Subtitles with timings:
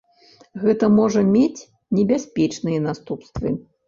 [0.61, 1.65] Гэта можа мець
[1.97, 3.53] небяспечныя наступствы.